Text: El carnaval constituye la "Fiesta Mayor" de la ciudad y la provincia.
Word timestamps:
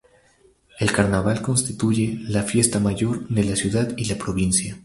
El 0.79 0.91
carnaval 0.91 1.43
constituye 1.43 2.17
la 2.21 2.41
"Fiesta 2.41 2.79
Mayor" 2.79 3.27
de 3.27 3.43
la 3.43 3.55
ciudad 3.55 3.93
y 3.97 4.05
la 4.05 4.17
provincia. 4.17 4.75